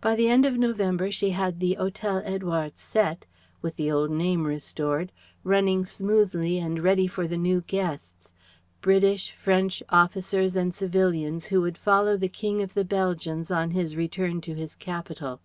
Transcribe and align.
By 0.00 0.14
the 0.14 0.28
end 0.28 0.46
of 0.46 0.56
November 0.56 1.10
she 1.10 1.30
had 1.30 1.58
the 1.58 1.74
Hotel 1.74 2.22
Édouard 2.22 2.76
Sept 2.76 3.22
with 3.60 3.74
the 3.74 3.90
old 3.90 4.12
name 4.12 4.44
restored 4.46 5.10
running 5.42 5.84
smoothly 5.84 6.60
and 6.60 6.78
ready 6.84 7.08
for 7.08 7.26
the 7.26 7.36
new 7.36 7.62
guests 7.66 8.30
British, 8.80 9.32
French 9.32 9.82
officers 9.88 10.54
and 10.54 10.72
civilians 10.72 11.46
who 11.46 11.60
would 11.62 11.78
follow 11.78 12.16
the 12.16 12.28
King 12.28 12.62
of 12.62 12.74
the 12.74 12.84
Belgians 12.84 13.50
on 13.50 13.72
his 13.72 13.96
return 13.96 14.40
to 14.42 14.54
his 14.54 14.76
capital. 14.76 15.40